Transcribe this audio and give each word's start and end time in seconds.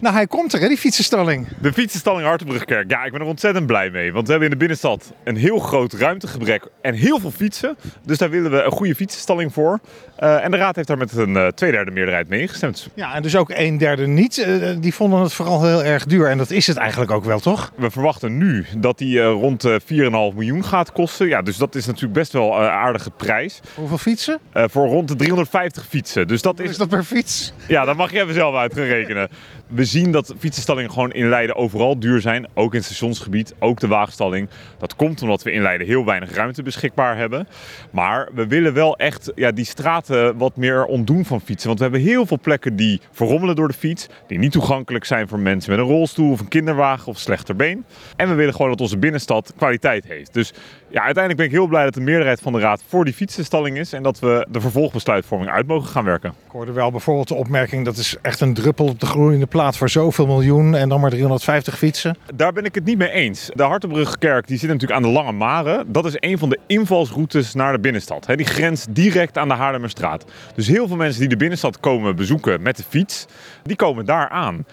Nou, 0.00 0.14
hij 0.14 0.26
komt 0.26 0.52
er, 0.52 0.60
hè, 0.60 0.68
die 0.68 0.76
fietsenstalling. 0.76 1.46
De 1.60 1.72
fietsenstalling 1.72 2.26
Hartenbrugkerk. 2.26 2.90
Ja, 2.90 3.04
ik 3.04 3.12
ben 3.12 3.20
er 3.20 3.26
ontzettend 3.26 3.66
blij 3.66 3.90
mee. 3.90 4.12
Want 4.12 4.24
we 4.24 4.30
hebben 4.30 4.50
in 4.50 4.54
de 4.54 4.60
binnenstad 4.60 5.12
een 5.24 5.36
heel 5.36 5.58
groot 5.58 5.92
ruimtegebrek 5.92 6.68
en 6.82 6.94
heel 6.94 7.18
veel 7.20 7.30
fietsen. 7.30 7.76
Dus 8.04 8.18
daar 8.18 8.30
willen 8.30 8.50
we 8.50 8.62
een 8.62 8.70
goede 8.70 8.94
fietsenstalling 8.94 9.52
voor. 9.52 9.80
Uh, 10.20 10.44
en 10.44 10.50
de 10.50 10.56
raad 10.56 10.76
heeft 10.76 10.88
daar 10.88 10.98
met 10.98 11.12
een 11.12 11.30
uh, 11.30 11.46
tweederde 11.46 11.90
meerderheid 11.90 12.28
mee 12.28 12.40
ingestemd. 12.40 12.88
Ja, 12.94 13.14
en 13.14 13.22
dus 13.22 13.36
ook 13.36 13.50
een 13.54 13.78
derde 13.78 14.06
niet. 14.06 14.38
Uh, 14.38 14.76
die 14.80 14.94
vonden 14.94 15.20
het 15.20 15.32
vooral 15.32 15.66
heel 15.66 15.84
erg 15.84 16.06
duur. 16.06 16.30
En 16.30 16.38
dat 16.38 16.50
is 16.50 16.66
het 16.66 16.76
eigenlijk 16.76 17.10
ook 17.10 17.24
wel, 17.24 17.40
toch? 17.40 17.72
We 17.76 17.90
verwachten 17.90 18.38
nu 18.38 18.66
dat 18.76 18.98
die 18.98 19.22
rond 19.22 19.68
4,5 19.68 19.78
miljoen 19.88 20.64
gaat 20.64 20.92
kosten. 20.92 21.28
Ja, 21.28 21.42
dus 21.42 21.56
dat 21.56 21.74
is 21.74 21.86
natuurlijk 21.86 22.14
best 22.14 22.32
wel 22.32 22.60
een 22.60 22.68
aardige 22.68 23.10
prijs. 23.10 23.60
Hoeveel 23.74 23.98
fietsen? 23.98 24.38
voor 24.52 24.86
rond 24.86 25.08
de 25.08 25.16
350 25.16 25.86
fietsen. 25.86 26.28
Dus 26.28 26.42
dat 26.42 26.60
is... 26.60 26.70
is 26.70 26.76
dat 26.76 26.88
per 26.88 27.04
fiets? 27.04 27.52
Ja, 27.68 27.84
dat 27.84 27.96
mag 27.96 28.12
je 28.12 28.20
even 28.20 28.34
zelf 28.34 28.54
uit 28.54 28.74
gaan 28.74 28.84
rekenen. 28.84 29.28
We 29.68 29.84
zien 29.88 30.12
dat 30.12 30.34
fietsenstallingen 30.38 30.90
gewoon 30.90 31.12
in 31.12 31.28
Leiden 31.28 31.56
overal 31.56 31.98
duur 31.98 32.20
zijn. 32.20 32.48
Ook 32.54 32.72
in 32.72 32.78
het 32.78 32.86
stationsgebied, 32.86 33.54
ook 33.58 33.80
de 33.80 33.86
waagstalling. 33.86 34.48
Dat 34.78 34.96
komt 34.96 35.22
omdat 35.22 35.42
we 35.42 35.52
in 35.52 35.62
Leiden 35.62 35.86
heel 35.86 36.04
weinig 36.04 36.34
ruimte 36.34 36.62
beschikbaar 36.62 37.16
hebben. 37.16 37.48
Maar 37.90 38.28
we 38.34 38.46
willen 38.46 38.74
wel 38.74 38.96
echt 38.96 39.32
ja, 39.34 39.50
die 39.50 39.64
straten 39.64 40.36
wat 40.36 40.56
meer 40.56 40.84
ontdoen 40.84 41.24
van 41.24 41.40
fietsen. 41.40 41.66
Want 41.66 41.78
we 41.78 41.84
hebben 41.84 42.02
heel 42.02 42.26
veel 42.26 42.38
plekken 42.40 42.76
die 42.76 43.00
verrommelen 43.12 43.56
door 43.56 43.68
de 43.68 43.74
fiets. 43.74 44.06
Die 44.26 44.38
niet 44.38 44.52
toegankelijk 44.52 45.04
zijn 45.04 45.28
voor 45.28 45.38
mensen 45.38 45.70
met 45.70 45.80
een 45.80 45.86
rolstoel 45.86 46.30
of 46.30 46.40
een 46.40 46.48
kinderwagen 46.48 47.06
of 47.06 47.18
slechter 47.18 47.56
been. 47.56 47.84
En 48.16 48.28
we 48.28 48.34
willen 48.34 48.54
gewoon 48.54 48.70
dat 48.70 48.80
onze 48.80 48.98
binnenstad 48.98 49.52
kwaliteit 49.56 50.04
heeft. 50.04 50.34
Dus 50.34 50.52
ja, 50.88 51.02
uiteindelijk 51.02 51.36
ben 51.36 51.46
ik 51.46 51.52
heel 51.52 51.66
blij 51.66 51.84
dat 51.84 51.94
de 51.94 52.00
meerderheid 52.00 52.40
van 52.40 52.52
de 52.52 52.58
raad 52.58 52.82
voor 52.86 53.04
die 53.04 53.14
fietsenstalling 53.14 53.78
is. 53.78 53.92
En 53.92 54.02
dat 54.02 54.18
we 54.18 54.46
de 54.50 54.60
vervolgbesluitvorming 54.60 55.50
uit 55.50 55.66
mogen 55.66 55.88
gaan 55.88 56.04
werken. 56.04 56.30
Ik 56.30 56.50
hoorde 56.52 56.72
wel 56.72 56.90
bijvoorbeeld 56.90 57.28
de 57.28 57.34
opmerking 57.34 57.84
dat 57.84 57.96
is 57.96 58.16
echt 58.22 58.40
een 58.40 58.54
druppel 58.54 58.86
op 58.86 59.00
de 59.00 59.06
groeiende 59.06 59.46
plaat 59.46 59.76
voor 59.78 59.88
zoveel 59.88 60.26
miljoen 60.26 60.74
en 60.74 60.88
dan 60.88 61.00
maar 61.00 61.10
350 61.10 61.78
fietsen. 61.78 62.16
Daar 62.34 62.52
ben 62.52 62.64
ik 62.64 62.74
het 62.74 62.84
niet 62.84 62.98
mee 62.98 63.10
eens. 63.10 63.50
De 63.54 63.62
Hartenbrugkerk 63.62 64.46
die 64.46 64.58
zit 64.58 64.68
natuurlijk 64.68 65.00
aan 65.00 65.06
de 65.06 65.08
Lange 65.08 65.32
Mare. 65.32 65.84
Dat 65.86 66.04
is 66.04 66.16
een 66.16 66.38
van 66.38 66.48
de 66.48 66.58
invalsroutes 66.66 67.54
naar 67.54 67.72
de 67.72 67.78
binnenstad. 67.78 68.26
Die 68.26 68.46
grenst 68.46 68.94
direct 68.94 69.38
aan 69.38 69.48
de 69.48 69.54
Haarlemmerstraat. 69.54 70.24
Dus 70.54 70.66
heel 70.66 70.86
veel 70.86 70.96
mensen 70.96 71.20
die 71.20 71.28
de 71.28 71.36
binnenstad 71.36 71.80
komen 71.80 72.16
bezoeken 72.16 72.62
met 72.62 72.76
de 72.76 72.84
fiets, 72.88 73.26
die 73.62 73.76
komen 73.76 74.06
daar 74.06 74.28
aan. 74.28 74.66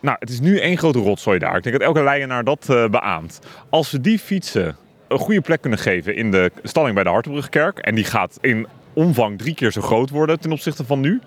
Nou, 0.00 0.16
het 0.20 0.30
is 0.30 0.40
nu 0.40 0.58
één 0.58 0.78
grote 0.78 0.98
rotzooi 0.98 1.38
daar. 1.38 1.56
Ik 1.56 1.62
denk 1.62 1.78
dat 1.78 1.86
elke 1.86 2.02
Leidenaar 2.02 2.44
dat 2.44 2.66
uh, 2.70 2.88
beaamt. 2.88 3.38
Als 3.68 3.90
we 3.90 4.00
die 4.00 4.18
fietsen 4.18 4.76
een 5.08 5.18
goede 5.18 5.40
plek 5.40 5.60
kunnen 5.60 5.78
geven 5.78 6.16
in 6.16 6.30
de 6.30 6.50
stalling 6.62 6.94
bij 6.94 7.04
de 7.04 7.10
Hartenbrugkerk. 7.10 7.78
En 7.78 7.94
die 7.94 8.04
gaat 8.04 8.38
in 8.40 8.66
omvang 8.92 9.38
drie 9.38 9.54
keer 9.54 9.72
zo 9.72 9.80
groot 9.80 10.10
worden 10.10 10.40
ten 10.40 10.52
opzichte 10.52 10.84
van 10.84 11.00
nu. 11.00 11.20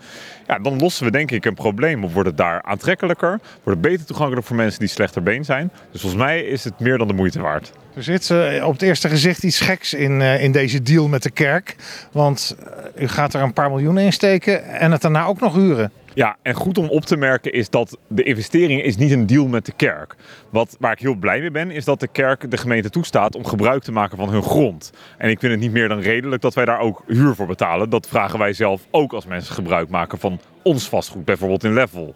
Ja, 0.47 0.59
dan 0.59 0.80
lossen 0.80 1.05
we 1.05 1.11
denk 1.11 1.31
ik 1.31 1.45
een 1.45 1.53
probleem. 1.53 2.11
Wordt 2.11 2.30
het 2.30 2.38
daar 2.38 2.61
aantrekkelijker? 2.61 3.39
Wordt 3.63 3.80
het 3.80 3.81
beter 3.81 4.05
toegankelijk 4.05 4.47
voor 4.47 4.55
mensen 4.55 4.80
die 4.80 4.89
slechter 4.89 5.23
been 5.23 5.45
zijn? 5.45 5.71
Dus 5.91 6.02
volgens 6.02 6.21
mij 6.21 6.41
is 6.41 6.63
het 6.63 6.80
meer 6.80 6.97
dan 6.97 7.08
de 7.08 7.13
moeite 7.13 7.41
waard. 7.41 7.71
Er 7.95 8.03
zit 8.03 8.30
uh, 8.30 8.66
op 8.66 8.73
het 8.73 8.81
eerste 8.81 9.09
gezicht 9.09 9.43
iets 9.43 9.59
geks 9.59 9.93
in, 9.93 10.19
uh, 10.19 10.43
in 10.43 10.52
deze 10.52 10.81
deal 10.81 11.08
met 11.08 11.23
de 11.23 11.30
kerk. 11.30 11.75
Want 12.11 12.55
uh, 12.95 13.03
u 13.03 13.08
gaat 13.08 13.33
er 13.33 13.41
een 13.41 13.53
paar 13.53 13.69
miljoen 13.69 13.97
in 13.97 14.13
steken 14.13 14.63
en 14.63 14.91
het 14.91 15.02
daarna 15.02 15.25
ook 15.25 15.39
nog 15.39 15.55
huren. 15.55 15.91
Ja, 16.16 16.38
en 16.41 16.53
goed 16.53 16.77
om 16.77 16.89
op 16.89 17.05
te 17.05 17.17
merken 17.17 17.53
is 17.53 17.69
dat 17.69 17.97
de 18.08 18.23
investering 18.23 18.81
is 18.81 18.97
niet 18.97 19.11
een 19.11 19.25
deal 19.25 19.47
met 19.47 19.66
de 19.66 19.71
kerk. 19.75 20.16
Wat, 20.49 20.77
waar 20.80 20.91
ik 20.91 20.99
heel 20.99 21.16
blij 21.16 21.39
mee 21.39 21.52
ben, 21.52 21.71
is 21.71 21.85
dat 21.85 21.99
de 21.99 22.08
kerk 22.08 22.52
de 22.52 22.58
gemeente 22.58 22.89
toestaat 22.89 23.35
om 23.35 23.45
gebruik 23.45 23.83
te 23.83 23.91
maken 23.91 24.17
van 24.17 24.30
hun 24.30 24.43
grond. 24.43 24.91
En 25.17 25.30
ik 25.30 25.39
vind 25.39 25.52
het 25.52 25.61
niet 25.61 25.71
meer 25.71 25.88
dan 25.88 25.99
redelijk 25.99 26.41
dat 26.41 26.53
wij 26.53 26.66
daar 26.66 26.80
ook 26.80 27.03
huur 27.08 27.36
voor 27.36 27.47
betalen. 27.47 27.89
Dat 27.89 28.08
vragen 28.08 28.39
wij 28.39 28.53
zelf 28.53 28.81
ook 28.91 29.13
als 29.13 29.25
mensen 29.25 29.53
gebruik 29.53 29.89
maken 29.89 30.19
van 30.19 30.39
ons 30.63 30.89
vastgoed, 30.89 31.25
bijvoorbeeld 31.25 31.63
in 31.63 31.73
Level. 31.73 32.16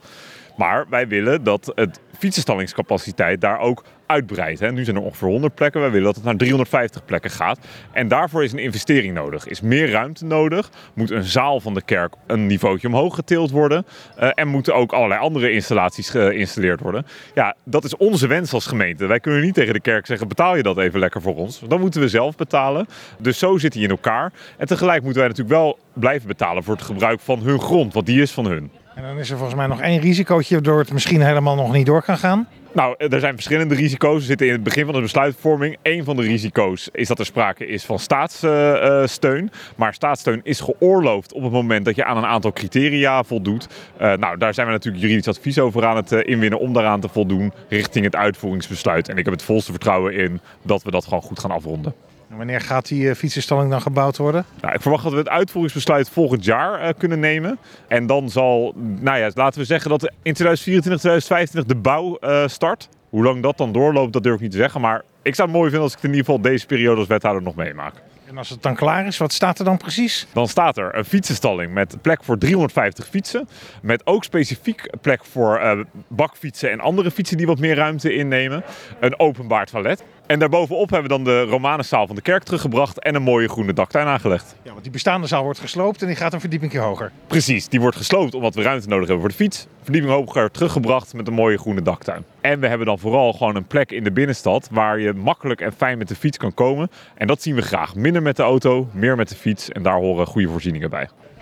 Maar 0.58 0.86
wij 0.90 1.08
willen 1.08 1.44
dat 1.44 1.72
het 1.76 2.00
fietsenstallingscapaciteit 2.18 3.42
daar 3.42 3.60
ook 3.60 3.84
uitbreidt. 4.10 4.60
Hè. 4.60 4.72
Nu 4.72 4.84
zijn 4.84 4.96
er 4.96 5.02
ongeveer 5.02 5.28
100 5.28 5.56
plekken. 5.56 5.82
Wij 5.82 5.90
willen 5.90 6.06
dat 6.06 6.16
het 6.16 6.24
naar 6.24 6.36
350 6.36 7.06
plekken 7.06 7.32
gaat. 7.32 7.60
En 7.92 8.08
daarvoor 8.08 8.44
is 8.44 8.52
een 8.52 8.60
investering 8.60 9.14
nodig. 9.14 9.48
Is 9.48 9.62
meer 9.62 9.90
ruimte 9.90 10.26
nodig. 10.26 10.70
Moet 10.94 11.12
een 11.12 11.24
zaal 11.24 11.60
van 11.60 11.74
de 11.74 11.82
kerk 11.82 12.14
een 12.28 12.48
niveautje 12.48 12.88
omhoog 12.88 13.16
getild 13.16 13.52
worden. 13.52 13.86
Uh, 14.20 14.30
en 14.34 14.48
moeten 14.48 14.76
ook 14.76 14.92
allerlei 14.92 15.20
andere 15.20 15.52
installaties 15.52 16.10
geïnstalleerd 16.10 16.80
worden. 16.80 17.06
Ja, 17.36 17.56
dat 17.64 17.84
is 17.84 17.98
onze 17.98 18.28
wens 18.28 18.54
als 18.54 18.66
gemeente. 18.66 19.06
Wij 19.06 19.20
kunnen 19.20 19.42
niet 19.42 19.54
tegen 19.54 19.74
de 19.74 19.82
kerk 19.82 20.06
zeggen: 20.06 20.28
betaal 20.28 20.56
je 20.56 20.64
dat 20.64 20.78
even 20.78 21.00
lekker 21.00 21.22
voor 21.22 21.36
ons. 21.36 21.62
Dan 21.68 21.80
moeten 21.80 22.02
we 22.02 22.10
zelf 22.10 22.36
betalen. 22.36 22.88
Dus 23.18 23.40
zo 23.40 23.58
zit 23.58 23.74
hij 23.74 23.84
in 23.84 23.90
elkaar. 23.90 24.32
En 24.58 24.68
tegelijk 24.68 25.04
moeten 25.04 25.20
wij 25.20 25.30
natuurlijk 25.30 25.56
wel 25.56 25.80
blijven 25.94 26.28
betalen 26.28 26.64
voor 26.64 26.76
het 26.76 26.84
gebruik 26.84 27.20
van 27.20 27.40
hun 27.40 27.60
grond. 27.60 27.94
Want 27.94 28.06
die 28.06 28.22
is 28.22 28.32
van 28.32 28.46
hun. 28.46 28.72
En 29.00 29.06
dan 29.06 29.20
is 29.20 29.30
er 29.30 29.38
volgens 29.38 29.58
mij 29.58 29.68
nog 29.68 29.82
één 29.82 30.00
risicootje 30.00 30.54
waardoor 30.54 30.80
het 30.80 30.94
misschien 30.94 31.22
helemaal 31.22 31.56
nog 31.56 31.72
niet 31.72 31.86
door 31.86 32.04
kan 32.04 32.18
gaan. 32.18 32.48
Nou, 32.72 32.96
er 32.98 33.20
zijn 33.20 33.34
verschillende 33.34 33.76
risico's. 33.76 34.20
We 34.20 34.26
zitten 34.26 34.48
in 34.48 34.54
het 34.54 34.64
begin 34.64 34.86
van 34.86 34.94
de 34.94 35.02
besluitvorming. 35.02 35.78
Eén 35.84 36.04
van 36.04 36.16
de 36.16 36.22
risico's 36.22 36.90
is 36.92 37.08
dat 37.08 37.20
er 37.20 37.26
sprake 37.26 37.68
is 37.68 37.84
van 37.84 38.00
staatssteun. 38.00 39.52
maar 39.76 39.94
staatssteun 39.94 40.40
is 40.44 40.60
geoorloofd 40.60 41.34
op 41.34 41.44
het 41.44 41.52
moment 41.52 41.86
dat 41.86 41.96
je 41.96 42.06
aan 42.06 42.18
een 42.18 42.26
aantal 42.26 42.54
criteria 42.54 43.24
voldoet. 43.24 43.68
Uh, 44.02 44.14
nou, 44.14 44.38
daar 44.38 44.54
zijn 44.54 44.68
we 44.68 44.74
natuurlijk 44.74 45.04
juridisch 45.04 45.28
advies 45.28 45.60
over 45.60 45.86
aan 45.86 45.96
het 45.96 46.12
inwinnen 46.12 46.60
om 46.60 46.74
daaraan 46.74 47.00
te 47.00 47.10
voldoen 47.10 47.54
richting 47.70 48.06
het 48.06 48.16
uitvoeringsbesluit. 48.16 49.10
En 49.10 49.18
ik 49.18 49.26
heb 49.26 49.34
het 49.34 49.44
volste 49.44 49.72
vertrouwen 49.72 50.14
in 50.14 50.42
dat 50.62 50.84
we 50.84 50.92
dat 50.92 51.04
gewoon 51.04 51.22
goed 51.22 51.40
gaan 51.40 51.52
afronden. 51.52 51.94
Wanneer 52.38 52.62
gaat 52.62 52.88
die 52.88 53.04
uh, 53.04 53.16
fietsenstalling 53.16 53.70
dan 53.70 53.82
gebouwd 53.82 54.18
worden? 54.18 54.46
Nou, 54.62 54.74
ik 54.74 54.82
verwacht 54.82 55.04
dat 55.04 55.12
we 55.12 55.18
het 55.18 55.30
uitvoeringsbesluit 55.30 56.10
volgend 56.10 56.46
jaar 56.46 56.84
uh, 56.84 56.90
kunnen 56.98 57.20
nemen. 57.20 57.58
En 57.88 58.08
dan 58.08 58.30
zal, 58.30 58.74
nou 58.76 59.18
ja, 59.18 59.32
laten 59.34 59.60
we 59.60 59.66
zeggen 59.66 59.90
dat 59.90 60.04
in 60.04 60.34
2024, 60.34 61.02
2025 61.02 61.66
de 61.74 61.82
bouw 61.82 62.18
uh, 62.22 62.48
start. 62.48 62.90
Hoe 63.10 63.24
lang 63.24 63.44
dat 63.44 63.58
dan 63.58 63.72
doorloopt, 63.72 64.14
dat 64.14 64.24
durf 64.24 64.36
ik 64.36 64.42
niet 64.42 64.52
te 64.52 64.58
zeggen. 64.58 64.82
Maar 64.82 65.04
ik 65.22 65.36
zou 65.36 65.48
het 65.48 65.58
mooi 65.58 65.70
vinden 65.70 65.90
als 65.90 65.98
ik 65.98 66.04
in 66.04 66.10
ieder 66.10 66.26
geval 66.26 66.42
deze 66.42 66.66
periode 66.66 67.00
als 67.00 67.08
wethouder 67.08 67.44
nog 67.44 67.56
meemaak. 67.56 67.94
En 68.30 68.38
als 68.38 68.50
het 68.50 68.62
dan 68.62 68.76
klaar 68.76 69.06
is, 69.06 69.18
wat 69.18 69.34
staat 69.34 69.60
er 69.60 69.66
dan 69.66 69.78
precies? 69.78 70.28
Dan 70.34 70.48
staat 70.48 70.78
er 70.78 70.96
een 70.96 71.06
fietsenstalling 71.06 71.74
met 71.74 72.02
plek 72.02 72.24
voor 72.24 72.38
350 72.38 73.08
fietsen. 73.08 73.48
Met 73.82 74.06
ook 74.06 74.24
specifiek 74.24 74.90
plek 75.02 75.26
voor 75.26 75.60
uh, 75.62 75.80
bakfietsen 76.08 76.72
en 76.72 76.80
andere 76.80 77.12
fietsen 77.12 77.38
die 77.38 77.48
wat 77.48 77.60
meer 77.60 77.76
ruimte 77.76 78.14
innemen. 78.14 78.64
Een 79.00 79.20
openbaar 79.20 79.66
toilet. 79.66 80.04
En 80.30 80.40
daarbovenop 80.40 80.90
hebben 80.90 81.10
we 81.10 81.16
dan 81.16 81.24
de 81.24 81.42
Romanenzaal 81.42 82.08
van 82.08 82.16
de 82.16 82.22
kerk 82.22 82.44
teruggebracht 82.44 83.00
en 83.00 83.16
een 83.16 83.22
mooie 83.22 83.50
groene 83.50 83.74
daktuin 83.74 84.08
aangelegd. 84.08 84.56
Ja, 84.62 84.72
want 84.72 84.84
die 84.84 84.92
bestaande 84.92 85.28
zaal 85.28 85.44
wordt 85.44 85.60
gesloopt 85.60 86.02
en 86.02 86.08
die 86.08 86.16
gaat 86.16 86.34
een 86.34 86.40
verdieping 86.40 86.74
hoger. 86.74 87.12
Precies, 87.28 87.68
die 87.68 87.80
wordt 87.80 87.98
gesloopt 87.98 88.34
omdat 88.34 88.56
we 88.56 88.62
ruimte 88.62 88.88
nodig 88.88 89.08
hebben 89.08 89.20
voor 89.20 89.30
de 89.30 89.44
fiets. 89.44 89.68
Verdieping 89.84 90.14
hoger 90.14 90.52
teruggebracht 90.52 91.14
met 91.14 91.28
een 91.28 91.34
mooie 91.34 91.58
groene 91.58 91.82
daktuin. 91.82 92.26
En 92.42 92.60
we 92.60 92.68
hebben 92.68 92.88
dan 92.88 93.00
vooral 93.00 93.34
gewoon 93.34 93.56
een 93.56 93.68
plek 93.68 93.92
in 93.92 94.04
de 94.04 94.12
binnenstad 94.12 94.68
waar 94.72 95.00
je 95.00 95.14
makkelijk 95.14 95.62
en 95.62 95.74
fijn 95.74 95.98
met 95.98 96.08
de 96.08 96.16
fiets 96.16 96.38
kan 96.38 96.54
komen. 96.54 96.92
En 97.16 97.28
dat 97.28 97.42
zien 97.42 97.56
we 97.56 97.62
graag. 97.62 97.96
Minder 97.96 98.22
met 98.22 98.36
de 98.36 98.44
auto, 98.44 98.88
meer 98.92 99.16
met 99.16 99.30
de 99.30 99.36
fiets 99.36 99.70
en 99.70 99.84
daar 99.84 99.98
horen 99.98 100.28
goede 100.28 100.48
voorzieningen 100.48 100.90
bij. 100.90 101.10